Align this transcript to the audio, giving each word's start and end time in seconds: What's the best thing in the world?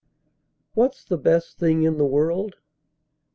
What's 0.73 1.05
the 1.05 1.15
best 1.19 1.59
thing 1.59 1.83
in 1.83 1.99
the 1.99 2.07
world? 2.07 2.55